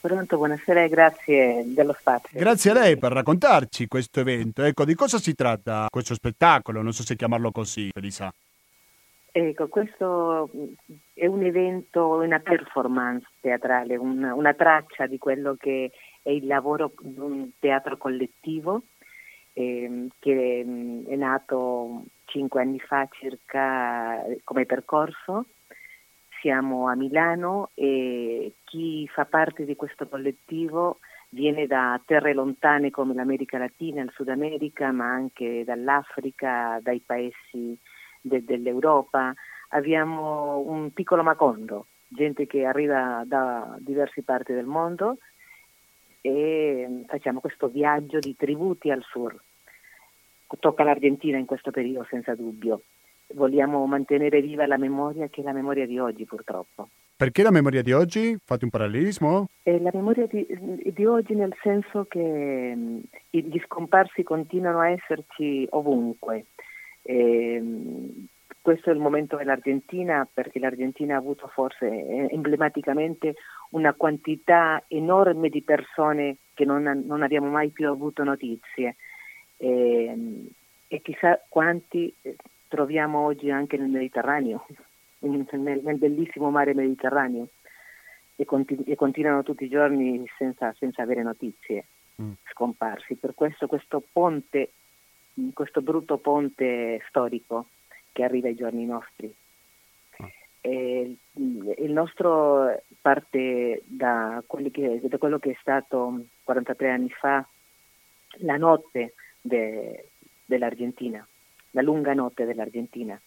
[0.00, 2.38] Pronto, buonasera e grazie dello spazio.
[2.38, 4.64] Grazie a lei per raccontarci questo evento.
[4.64, 6.82] Ecco, di cosa si tratta questo spettacolo?
[6.82, 8.32] Non so se chiamarlo così, Felisa.
[9.34, 10.50] Ecco, questo
[11.14, 15.90] è un evento, una performance teatrale, una, una traccia di quello che
[16.22, 18.82] è il lavoro di un teatro collettivo
[19.52, 25.46] eh, che mm, è nato cinque anni fa circa come percorso.
[26.40, 30.98] Siamo a Milano e chi fa parte di questo collettivo
[31.28, 37.78] viene da terre lontane come l'America Latina, il Sud America, ma anche dall'Africa, dai paesi
[38.20, 39.32] de- dell'Europa.
[39.68, 45.18] Abbiamo un piccolo macondo, gente che arriva da diverse parti del mondo
[46.22, 49.38] e facciamo questo viaggio di tributi al sur.
[50.58, 52.82] Tocca l'Argentina in questo periodo senza dubbio.
[53.34, 56.88] Vogliamo mantenere viva la memoria che è la memoria di oggi purtroppo.
[57.16, 58.36] Perché la memoria di oggi?
[58.44, 59.48] Fate un parallelismo?
[59.62, 60.46] Eh, la memoria di,
[60.92, 63.00] di, oggi nel senso che mh,
[63.30, 66.46] gli scomparsi continuano a esserci ovunque.
[67.02, 67.62] Eh,
[68.62, 73.34] questo è il momento dell'Argentina perché l'Argentina ha avuto forse eh, emblematicamente
[73.70, 78.96] una quantità enorme di persone che non, non abbiamo mai più avuto notizie
[79.56, 80.46] e,
[80.86, 82.36] e chissà quanti eh,
[82.68, 84.64] troviamo oggi anche nel Mediterraneo,
[85.20, 85.46] nel,
[85.82, 87.48] nel bellissimo mare Mediterraneo
[88.36, 91.86] e, continu- e, continuano tutti i giorni senza, senza avere notizie
[92.22, 92.32] mm.
[92.52, 93.16] scomparsi.
[93.16, 94.70] Per questo questo ponte,
[95.52, 97.66] questo brutto ponte storico
[98.12, 99.34] che arriva ai giorni nostri.
[100.18, 100.30] Ah.
[100.64, 107.46] il nostro parte da, che, da, quello che è stato 43 anni fa
[108.38, 110.08] la notte de,
[110.44, 111.26] dell'Argentina,
[111.70, 113.20] la lunga notte dell'Argentina,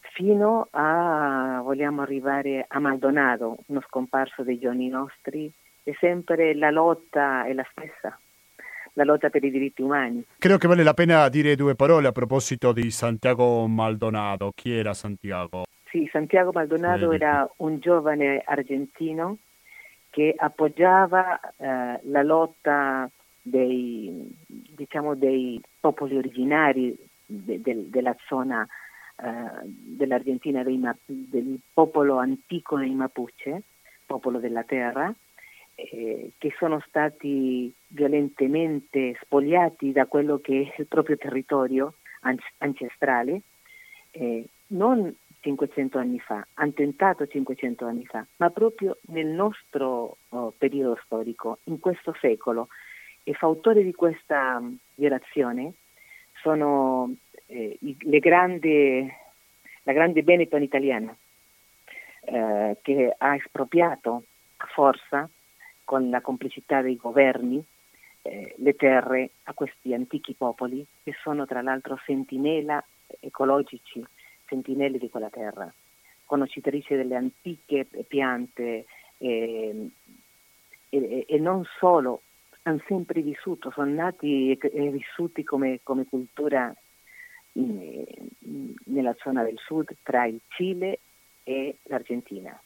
[0.00, 5.50] fino a, vogliamo arrivare a Maldonado, uno scomparso dei giorni nostri,
[5.84, 8.18] e sempre la lotta è la stessa,
[8.94, 10.24] la lotta per i diritti umani.
[10.38, 14.52] Credo che vale la pena dire due parole a proposito di Santiago Maldonado.
[14.54, 15.64] Chi era Santiago?
[15.88, 19.38] Sì, Santiago Maldonado eh, era un giovane argentino
[20.10, 28.66] che appoggiava eh, la lotta dei, diciamo, dei popoli originari de, de, della zona
[29.16, 29.28] eh,
[29.64, 33.62] dell'Argentina, dei, del popolo antico dei Mapuche,
[34.06, 35.12] popolo della terra,
[35.74, 41.94] eh, che sono stati violentemente spogliati da quello che è il proprio territorio
[42.58, 43.42] ancestrale,
[44.12, 50.54] eh, non 500 anni fa, hanno tentato 500 anni fa, ma proprio nel nostro oh,
[50.56, 52.68] periodo storico, in questo secolo.
[53.24, 55.74] E fautore di questa mm, violazione
[56.40, 57.12] sono
[57.46, 59.12] eh, grandi,
[59.82, 61.14] la grande Benetton italiana,
[62.24, 64.24] eh, che ha espropriato
[64.58, 65.28] a forza,
[65.92, 67.62] con la complicità dei governi,
[68.22, 72.82] eh, le terre a questi antichi popoli, che sono tra l'altro sentinella
[73.20, 74.02] ecologici
[74.46, 75.70] sentinelle di quella terra,
[76.24, 78.86] conoscitrice delle antiche piante
[79.18, 79.90] eh,
[80.88, 82.22] e, e, non solo,
[82.62, 86.74] hanno sempre vissuto, sono nati e, e vissuti come, come cultura
[87.52, 88.02] in,
[88.86, 91.00] nella zona del sud tra il Cile
[91.44, 92.58] e l'Argentina.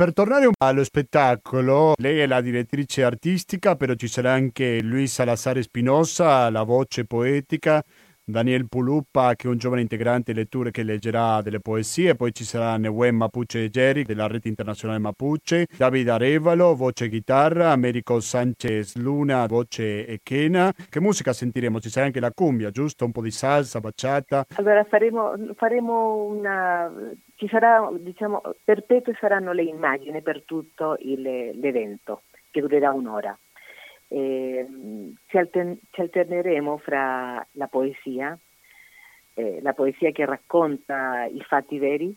[0.00, 5.58] Per tornare allo spettacolo, lei è la direttrice artistica, però ci sarà anche Luis Salazar
[5.58, 7.84] Espinosa, la voce poetica.
[8.30, 12.76] Daniel Puluppa, che è un giovane integrante letture che leggerà delle poesie, poi ci sarà
[12.76, 20.06] Neuen Mapuche Geri della rete internazionale Mapuche, David Arevalo, voce chitarra, Americo Sanchez Luna, voce
[20.06, 20.72] echena.
[20.88, 21.80] Che musica sentiremo?
[21.80, 23.04] Ci sarà anche la cumbia, giusto?
[23.04, 24.46] Un po' di salsa, baciata?
[24.54, 26.90] Allora faremo, faremo una...
[27.36, 33.36] ci sarà, diciamo, perpetue saranno le immagini per tutto il, l'evento, che durerà un'ora.
[34.12, 34.66] Eh,
[35.28, 38.36] ci, altern- ci, alterneremo fra la poesia,
[39.34, 42.12] eh, la poesia che racconta i fatti veri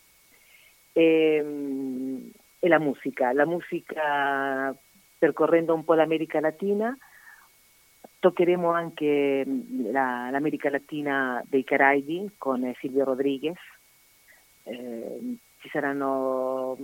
[0.92, 3.32] e, e, la musica.
[3.32, 4.76] La musica
[5.20, 6.98] percorrendo un po' l'America Latina,
[8.18, 9.46] toccheremo anche
[9.92, 13.60] la, l'America Latina dei Caraibi con Silvio Rodriguez,
[14.64, 16.76] eh, ci saranno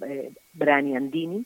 [0.00, 1.44] eh, brani andini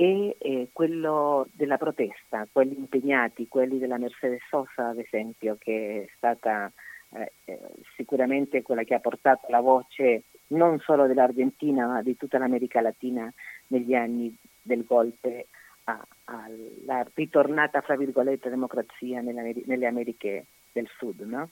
[0.00, 6.12] e eh, quello della protesta, quelli impegnati, quelli della Mercedes Sosa ad esempio, che è
[6.14, 6.70] stata
[7.10, 7.58] eh, eh,
[7.96, 13.28] sicuramente quella che ha portato la voce non solo dell'Argentina ma di tutta l'America Latina
[13.68, 14.32] negli anni
[14.62, 15.46] del golpe
[15.82, 21.22] alla ritornata, fra virgolette, democrazia nelle, Americhe del Sud.
[21.22, 21.50] No?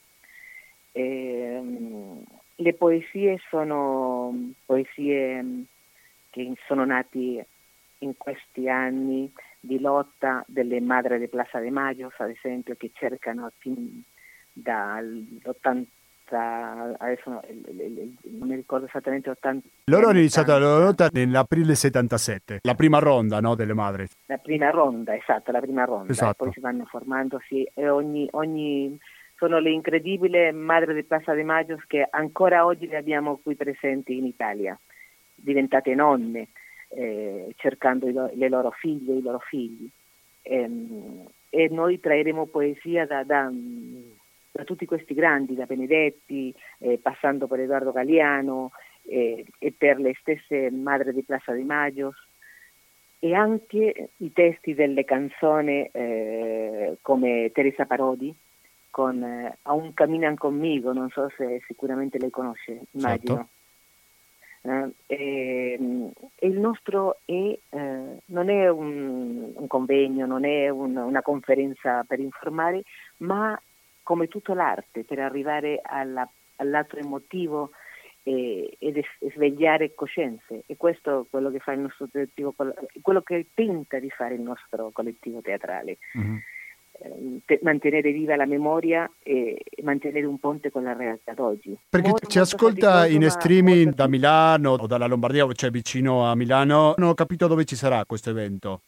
[0.92, 2.22] E, ehm,
[2.55, 5.64] le poesie sono poesie
[6.30, 7.44] che sono nati
[7.99, 13.51] in questi anni di lotta delle madri di Plaza de Mayo, ad esempio, che cercano
[13.59, 14.03] fin
[14.53, 15.86] dall'80
[16.28, 22.59] adesso no, non mi ricordo esattamente 80 loro hanno iniziato la loro lotta nell'aprile 77
[22.62, 24.09] la prima ronda no, delle madri.
[24.26, 26.11] La prima ronda esatto la prima ronda.
[26.11, 26.44] Esatto.
[26.44, 28.99] poi si vanno formando sì, e ogni, ogni
[29.36, 34.16] sono le incredibili madri di Plaza de Mayo che ancora oggi le abbiamo qui presenti
[34.16, 34.76] in Italia
[35.32, 36.49] diventate nonne
[36.89, 39.89] eh, cercando lo- le loro figlie, i loro figli.
[40.43, 43.51] E, ehm, e noi traeremo poesia da, da,
[44.51, 48.72] da, tutti questi grandi, da Benedetti, eh, passando per Edoardo Galiano
[49.05, 52.12] eh, e per le stesse madri di Plaza di Maggio
[53.18, 58.34] e anche i testi delle canzoni eh, come Teresa Parodi
[58.91, 63.34] con eh, Aún caminan conmigo, non so se sicuramente lei conosce, immagino.
[63.37, 63.55] Certo
[65.06, 65.78] e,
[66.34, 67.58] e, il nostro è, eh,
[68.24, 72.82] non è un, un, convegno, non è un, una conferenza per informare,
[73.18, 73.60] ma
[74.02, 77.70] come tutto l'arte per arrivare alla, all'altro emotivo
[78.22, 79.00] e, ed
[79.34, 82.54] svegliare coscienze e questo è quello che fa il nostro collettivo,
[83.00, 85.98] quello che tenta di fare il nostro collettivo teatrale.
[86.18, 86.36] Mm-hmm.
[86.99, 91.76] Eh, mantenere viva la memoria e mantenere un ponte con la realtà d'oggi.
[91.88, 96.94] Perché molto, ci ascolta in streaming da Milano o dalla Lombardia, cioè vicino a Milano,
[96.97, 98.80] non ho capito dove ci sarà questo evento.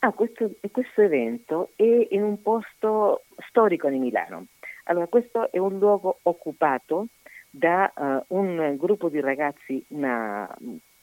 [0.00, 4.46] Ah, questo, questo evento è in un posto storico di Milano.
[4.84, 7.08] Allora, questo è un luogo occupato
[7.50, 10.48] da uh, un gruppo di ragazzi una,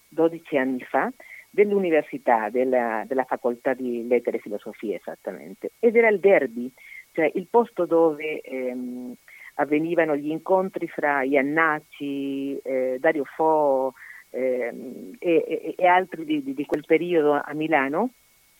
[0.09, 1.11] 12 anni fa
[1.55, 6.69] dell'università, della, della, facoltà di lettere e filosofia esattamente, ed era il Derby,
[7.13, 9.13] cioè il posto dove ehm,
[9.55, 13.93] avvenivano gli incontri fra Iannacci, eh, Dario Fo
[14.31, 18.09] ehm, e, e, e, altri di, di, quel periodo a Milano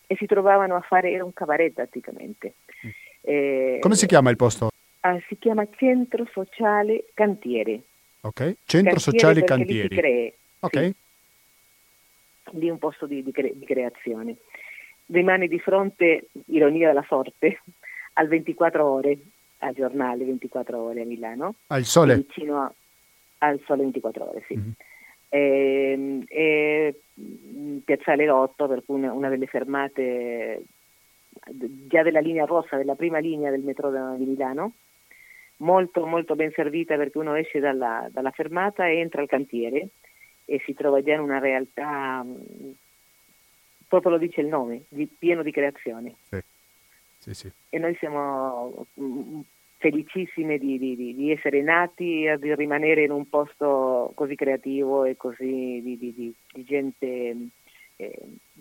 [0.07, 2.53] e si trovavano a fare, era un cabaret praticamente.
[2.85, 2.89] Mm.
[3.21, 4.69] Eh, Come si chiama il posto?
[5.01, 7.81] Ah, si chiama Centro Sociale Cantiere.
[8.21, 9.95] Ok, Centro cantiere Sociale Cantieri.
[9.95, 10.79] Cree, ok.
[10.79, 11.03] Sì
[12.57, 14.35] di un posto di, di, cre- di creazione.
[15.07, 17.61] Rimane di fronte, ironia della sorte,
[18.13, 19.17] al 24 ore,
[19.59, 21.55] al giornale 24 ore a Milano.
[21.67, 22.15] Al sole?
[22.15, 22.73] Vicino a,
[23.39, 24.55] al sole 24 ore, sì.
[24.55, 24.69] Mm-hmm.
[25.29, 27.01] E, e,
[27.83, 30.63] Piazzale Lotto, per cui una, una, delle fermate
[31.87, 34.73] già della linea rossa, della prima linea del metro di Milano,
[35.57, 39.89] molto molto ben servita perché uno esce dalla, dalla fermata e entra al cantiere
[40.45, 42.71] e si trova già in una realtà, mm,
[43.87, 46.15] proprio lo dice il nome, di, pieno di creazione.
[46.29, 46.39] Sì.
[47.17, 47.51] Sì, sì.
[47.69, 49.39] E noi siamo mm,
[49.77, 55.17] felicissime di, di, di, essere nati e di rimanere in un posto così creativo e
[55.17, 57.35] così di, di gente
[57.97, 58.17] eh,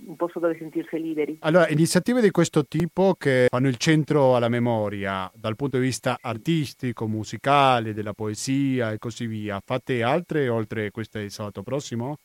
[0.07, 1.39] un posto dove sentirsi liberi.
[1.41, 6.19] Allora, iniziative di questo tipo che fanno il centro alla memoria dal punto di vista
[6.21, 12.19] artistico, musicale, della poesia e così via, fate altre oltre queste di sabato prossimo?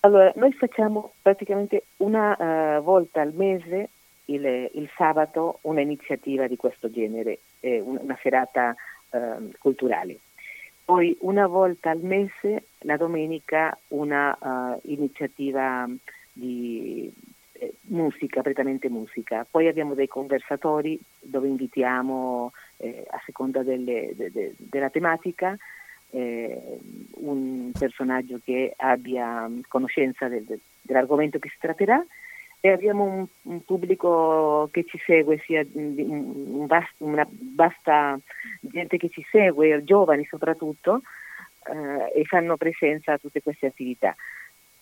[0.00, 3.88] Allora, noi facciamo praticamente una uh, volta al mese,
[4.26, 8.74] il, il, sabato, un'iniziativa di questo genere, eh, una serata
[9.10, 10.18] uh, culturale.
[10.84, 15.88] Poi una volta al mese, la domenica, una uh, iniziativa
[16.36, 17.10] di
[17.52, 19.46] eh, musica, prettamente musica.
[19.50, 25.56] Poi abbiamo dei conversatori dove invitiamo, eh, a seconda delle, de, de, della tematica,
[26.10, 26.78] eh,
[27.16, 32.04] un personaggio che abbia conoscenza del, dell'argomento che si tratterà
[32.60, 38.18] e abbiamo un, un pubblico che ci segue, sia un vast, una vasta
[38.60, 41.00] gente che ci segue, giovani soprattutto,
[41.68, 44.14] eh, e fanno presenza a tutte queste attività.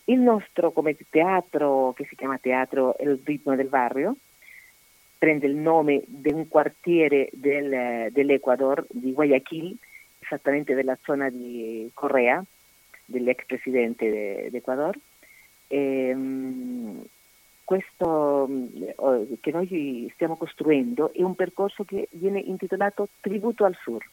[0.07, 4.17] Il nostro come teatro, che si chiama Teatro El ritmo del barrio,
[5.17, 9.75] prende il nome di un quartiere del, dell'Ecuador, di Guayaquil,
[10.21, 12.45] esattamente della zona di Correa,
[13.07, 14.95] dell'ex presidente d'Ecuador.
[15.69, 17.03] E, um,
[17.65, 24.05] questo um, che noi stiamo costruendo è un percorso che viene intitolato Tributo al Sur.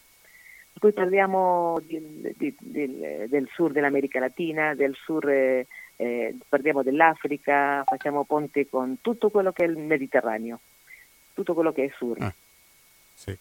[0.82, 7.84] Poi parliamo di, di, di, del sur dell'America Latina, del sur eh, eh, parliamo dell'Africa,
[7.86, 10.60] facciamo ponte con tutto quello che è il Mediterraneo,
[11.36, 12.20] tutto quello che è sur.
[12.20, 12.34] Ah,
[13.14, 13.38] sì,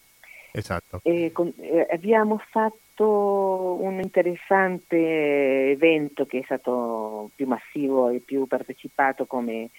[0.51, 0.99] esatto.
[1.01, 8.45] E con, eh, abbiamo fatto un interessante evento che è stato più massivo e più
[8.45, 9.71] partecipato come,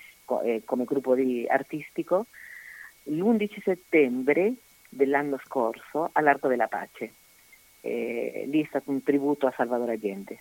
[0.43, 1.15] eh, come gruppo
[1.47, 2.27] artistico
[3.05, 4.53] l'11 settembre
[4.89, 7.13] dell'anno scorso all'Arco della Pace.
[7.85, 10.39] Eh, lì è stato un tributo a Salvador Allende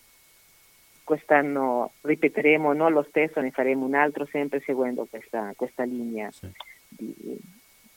[1.12, 6.50] quest'anno ripeteremo non lo stesso, ne faremo un altro sempre seguendo questa, questa linea sì.
[6.88, 7.38] di,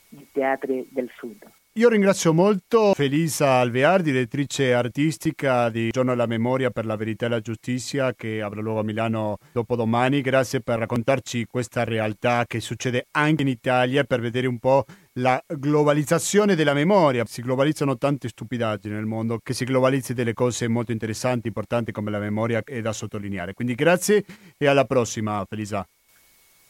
[0.09, 1.49] di teatri del sud.
[1.77, 7.31] Io ringrazio molto Felisa Alvear, direttrice artistica di Giorno alla Memoria per la Verità e
[7.31, 10.21] la Giustizia che avrà luogo a Milano dopodomani.
[10.21, 15.43] Grazie per raccontarci questa realtà che succede anche in Italia per vedere un po' la
[15.49, 17.25] globalizzazione della memoria.
[17.25, 22.13] Si globalizzano tante stupidaggini nel mondo, che si globalizzi delle cose molto interessanti, importanti come
[22.13, 23.53] la memoria è da sottolineare.
[23.53, 24.25] Quindi grazie
[24.57, 25.85] e alla prossima Felisa.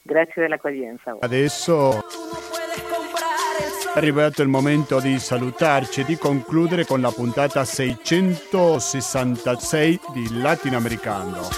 [0.01, 1.19] Grazie dell'accoglienza.
[1.21, 2.01] Adesso
[3.95, 11.49] è arrivato il momento di salutarci e di concludere con la puntata 666 di Latinoamericano.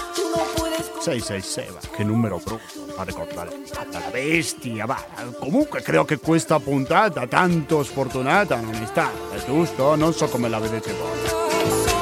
[0.99, 3.49] 666, che numero brutto, fa ricordare
[3.91, 5.03] la bestia, va.
[5.39, 9.95] Comunque credo che questa puntata tanto sfortunata non è stata, giusto?
[9.95, 11.96] Non so come la vedete voi.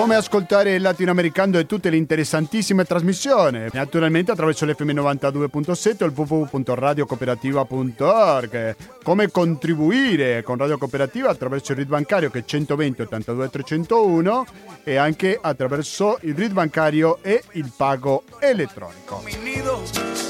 [0.00, 3.66] Come ascoltare il latinoamericano e tutte le interessantissime trasmissioni.
[3.72, 8.76] Naturalmente attraverso l'FM 92.7 o il www.radiocooperativa.org.
[9.02, 14.46] Come contribuire con Radio Cooperativa attraverso il RID bancario che è 120 82 301
[14.84, 19.22] e anche attraverso il RID bancario e il pago elettronico.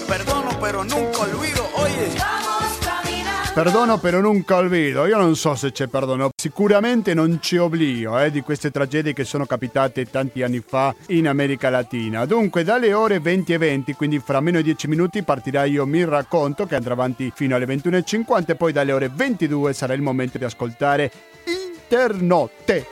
[0.04, 1.64] Perdono, però nunca olvido.
[1.74, 2.69] Oye.
[3.62, 8.30] Perdono per nunca olvido, io non so se c'è perdono, sicuramente non c'è oblio eh,
[8.30, 12.24] di queste tragedie che sono capitate tanti anni fa in America Latina.
[12.24, 16.02] Dunque dalle ore 20 e 20, quindi fra meno di 10 minuti partirà io mi
[16.06, 20.38] racconto che andrà avanti fino alle 21.50 e poi dalle ore 22 sarà il momento
[20.38, 21.12] di ascoltare
[21.44, 22.86] Internotte.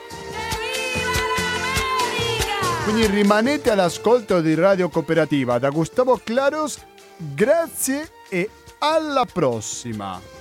[2.83, 6.77] Quindi rimanete all'ascolto di Radio Cooperativa da Gustavo Claros,
[7.17, 8.47] grazie e
[8.77, 10.38] alla prossima!